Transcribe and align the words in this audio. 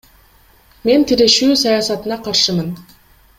Мен 0.89 1.05
тирешүү 1.11 1.59
саясатына 1.65 2.19
каршымын. 2.29 2.73